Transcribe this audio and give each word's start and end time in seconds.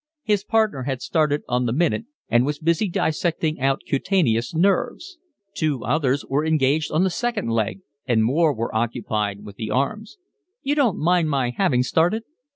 His 0.23 0.43
partner 0.43 0.81
had 0.81 0.99
started 0.99 1.43
on 1.47 1.67
the 1.67 1.71
minute 1.71 2.05
and 2.27 2.43
was 2.43 2.57
busy 2.57 2.89
dissecting 2.89 3.59
out 3.59 3.81
cutaneous 3.87 4.51
nerves. 4.51 5.19
Two 5.53 5.83
others 5.85 6.25
were 6.25 6.43
engaged 6.43 6.91
on 6.91 7.03
the 7.03 7.11
second 7.11 7.49
leg, 7.49 7.81
and 8.07 8.23
more 8.23 8.51
were 8.51 8.75
occupied 8.75 9.45
with 9.45 9.57
the 9.57 9.69
arms. 9.69 10.17
"You 10.63 10.73
don't 10.73 10.97
mind 10.97 11.29
my 11.29 11.51
having 11.51 11.83
started?" 11.83 12.23